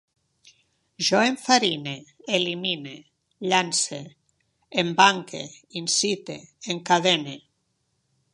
[1.07, 1.93] Jo enfarine,
[2.37, 2.95] elimine,
[3.51, 4.01] llance,
[4.85, 5.43] embanque,
[5.83, 6.41] incite,
[6.75, 7.37] encadene